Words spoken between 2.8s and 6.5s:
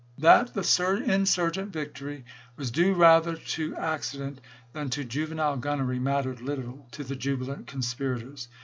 rather to accident than to juvenile gunnery mattered